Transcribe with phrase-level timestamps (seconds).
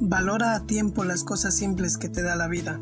[0.00, 2.80] Valora a tiempo las cosas simples que te da la vida.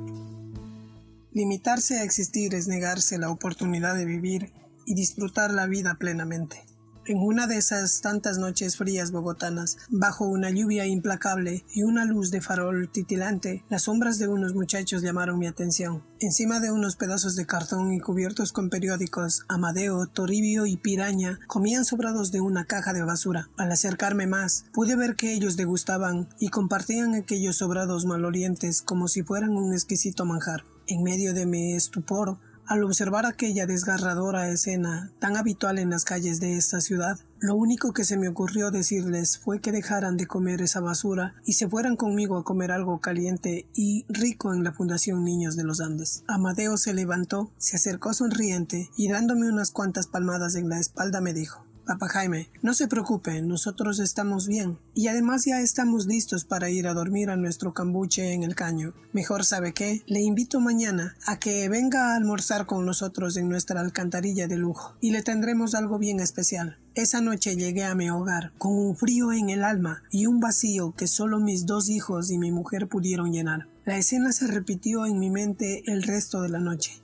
[1.33, 4.53] Limitarse a existir es negarse la oportunidad de vivir
[4.85, 6.67] y disfrutar la vida plenamente.
[7.09, 12.33] En una de esas tantas noches frías bogotanas, bajo una lluvia implacable y una luz
[12.33, 16.03] de farol titilante, las sombras de unos muchachos llamaron mi atención.
[16.19, 21.85] Encima de unos pedazos de cartón y cubiertos con periódicos, Amadeo, Toribio y Piraña comían
[21.85, 23.51] sobrados de una caja de basura.
[23.57, 29.23] Al acercarme más, pude ver que ellos degustaban y compartían aquellos sobrados malorientes como si
[29.23, 30.65] fueran un exquisito manjar.
[30.89, 36.41] En medio de mi estupor, al observar aquella desgarradora escena tan habitual en las calles
[36.41, 40.63] de esta ciudad, lo único que se me ocurrió decirles fue que dejaran de comer
[40.63, 45.23] esa basura y se fueran conmigo a comer algo caliente y rico en la Fundación
[45.23, 46.25] Niños de los Andes.
[46.27, 51.35] Amadeo se levantó, se acercó sonriente y dándome unas cuantas palmadas en la espalda me
[51.35, 54.77] dijo Papá Jaime, no se preocupe, nosotros estamos bien.
[54.93, 58.93] Y además ya estamos listos para ir a dormir a nuestro cambuche en el caño.
[59.13, 63.81] Mejor sabe qué, le invito mañana a que venga a almorzar con nosotros en nuestra
[63.81, 64.97] alcantarilla de lujo.
[65.01, 66.77] Y le tendremos algo bien especial.
[66.97, 70.93] Esa noche llegué a mi hogar con un frío en el alma y un vacío
[70.97, 73.69] que solo mis dos hijos y mi mujer pudieron llenar.
[73.85, 77.01] La escena se repitió en mi mente el resto de la noche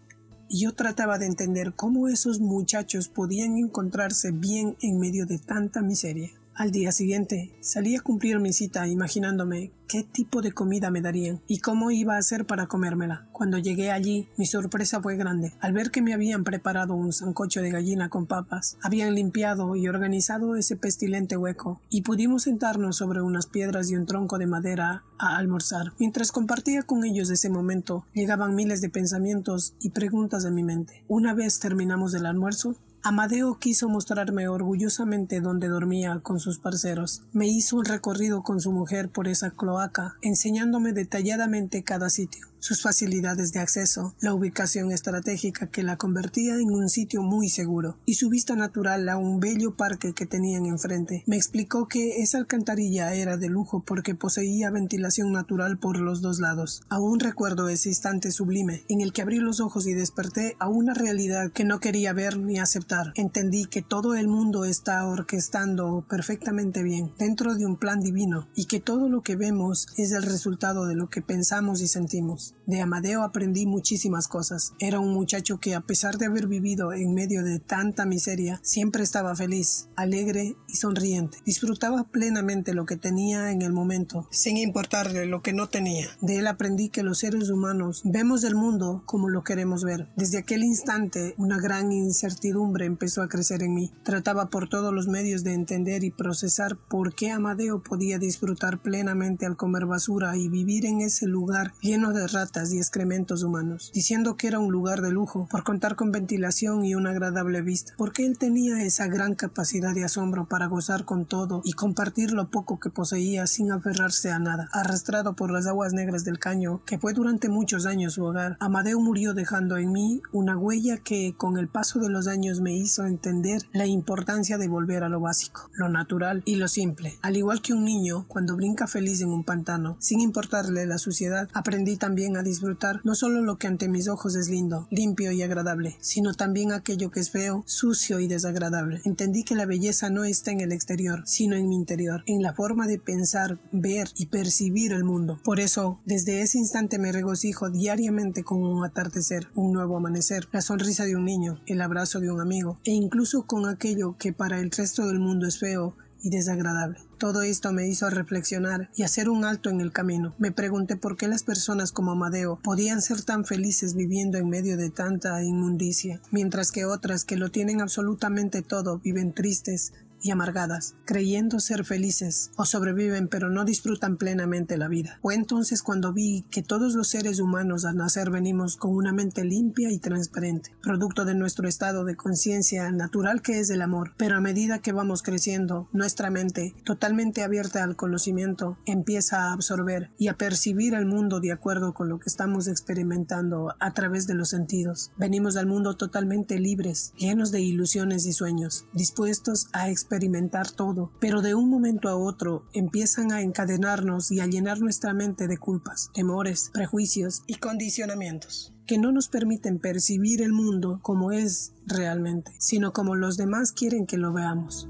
[0.60, 6.30] yo trataba de entender cómo esos muchachos podían encontrarse bien en medio de tanta miseria.
[6.54, 11.40] Al día siguiente salí a cumplir mi cita imaginándome qué tipo de comida me darían
[11.46, 13.26] y cómo iba a hacer para comérmela.
[13.32, 15.54] Cuando llegué allí, mi sorpresa fue grande.
[15.60, 19.88] Al ver que me habían preparado un sancocho de gallina con papas, habían limpiado y
[19.88, 25.04] organizado ese pestilente hueco y pudimos sentarnos sobre unas piedras y un tronco de madera
[25.18, 25.94] a almorzar.
[25.98, 31.02] Mientras compartía con ellos ese momento, llegaban miles de pensamientos y preguntas de mi mente.
[31.08, 37.22] Una vez terminamos el almuerzo, Amadeo quiso mostrarme orgullosamente dónde dormía con sus parceros.
[37.32, 42.80] Me hizo un recorrido con su mujer por esa cloaca, enseñándome detalladamente cada sitio sus
[42.80, 48.14] facilidades de acceso, la ubicación estratégica que la convertía en un sitio muy seguro y
[48.14, 51.24] su vista natural a un bello parque que tenían enfrente.
[51.26, 56.38] Me explicó que esa alcantarilla era de lujo porque poseía ventilación natural por los dos
[56.38, 56.82] lados.
[56.88, 60.94] Aún recuerdo ese instante sublime en el que abrí los ojos y desperté a una
[60.94, 63.12] realidad que no quería ver ni aceptar.
[63.16, 68.66] Entendí que todo el mundo está orquestando perfectamente bien dentro de un plan divino y
[68.66, 72.51] que todo lo que vemos es el resultado de lo que pensamos y sentimos.
[72.66, 74.72] De Amadeo aprendí muchísimas cosas.
[74.78, 79.02] Era un muchacho que a pesar de haber vivido en medio de tanta miseria, siempre
[79.02, 81.38] estaba feliz, alegre y sonriente.
[81.44, 86.06] Disfrutaba plenamente lo que tenía en el momento, sin importarle lo que no tenía.
[86.20, 90.08] De él aprendí que los seres humanos vemos el mundo como lo queremos ver.
[90.16, 93.90] Desde aquel instante, una gran incertidumbre empezó a crecer en mí.
[94.04, 99.46] Trataba por todos los medios de entender y procesar por qué Amadeo podía disfrutar plenamente
[99.46, 102.28] al comer basura y vivir en ese lugar lleno de
[102.72, 106.94] y excrementos humanos, diciendo que era un lugar de lujo por contar con ventilación y
[106.94, 111.62] una agradable vista, porque él tenía esa gran capacidad de asombro para gozar con todo
[111.64, 114.68] y compartir lo poco que poseía sin aferrarse a nada.
[114.72, 119.00] Arrastrado por las aguas negras del caño, que fue durante muchos años su hogar, Amadeo
[119.00, 123.06] murió dejando en mí una huella que con el paso de los años me hizo
[123.06, 127.18] entender la importancia de volver a lo básico, lo natural y lo simple.
[127.22, 131.48] Al igual que un niño, cuando brinca feliz en un pantano, sin importarle la suciedad,
[131.52, 135.42] aprendí también a disfrutar no solo lo que ante mis ojos es lindo, limpio y
[135.42, 139.00] agradable, sino también aquello que es feo, sucio y desagradable.
[139.04, 142.54] Entendí que la belleza no está en el exterior, sino en mi interior, en la
[142.54, 145.40] forma de pensar, ver y percibir el mundo.
[145.44, 150.60] Por eso, desde ese instante me regocijo diariamente con un atardecer, un nuevo amanecer, la
[150.60, 154.60] sonrisa de un niño, el abrazo de un amigo, e incluso con aquello que para
[154.60, 156.98] el resto del mundo es feo y desagradable.
[157.18, 160.34] Todo esto me hizo reflexionar y hacer un alto en el camino.
[160.38, 164.76] Me pregunté por qué las personas como Amadeo podían ser tan felices viviendo en medio
[164.76, 169.92] de tanta inmundicia, mientras que otras que lo tienen absolutamente todo viven tristes,
[170.22, 175.18] y amargadas, creyendo ser felices, o sobreviven pero no disfrutan plenamente la vida.
[175.22, 179.44] Fue entonces cuando vi que todos los seres humanos al nacer venimos con una mente
[179.44, 184.36] limpia y transparente, producto de nuestro estado de conciencia natural que es el amor, pero
[184.36, 190.28] a medida que vamos creciendo, nuestra mente, totalmente abierta al conocimiento, empieza a absorber y
[190.28, 194.50] a percibir el mundo de acuerdo con lo que estamos experimentando a través de los
[194.50, 195.10] sentidos.
[195.16, 201.10] Venimos al mundo totalmente libres, llenos de ilusiones y sueños, dispuestos a experimentar experimentar todo,
[201.20, 205.56] pero de un momento a otro empiezan a encadenarnos y a llenar nuestra mente de
[205.56, 212.52] culpas, temores, prejuicios y condicionamientos que no nos permiten percibir el mundo como es realmente,
[212.58, 214.86] sino como los demás quieren que lo veamos.